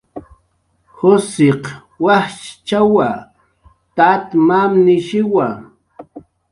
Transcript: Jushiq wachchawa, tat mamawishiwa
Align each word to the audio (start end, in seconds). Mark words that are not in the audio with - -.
Jushiq 0.95 1.63
wachchawa, 2.05 3.09
tat 3.95 4.25
mamawishiwa 4.47 5.47